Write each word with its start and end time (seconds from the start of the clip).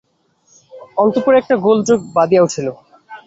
অন্তঃপুরে 0.97 1.35
একটা 1.39 1.55
গোলযােগ 1.57 1.99
বাধিয়া 2.15 2.41
উঠিল। 2.43 2.67